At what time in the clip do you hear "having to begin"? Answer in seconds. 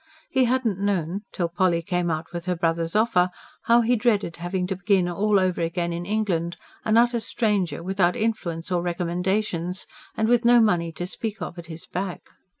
4.37-5.07